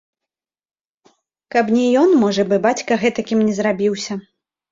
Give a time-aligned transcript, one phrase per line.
[1.55, 4.13] Каб не ён, можа б, і бацька гэтакім не зрабіўся.